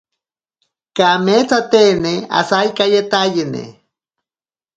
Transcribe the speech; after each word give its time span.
Kameetatene 0.97 2.13
asaikajeetaiyene. 2.39 3.63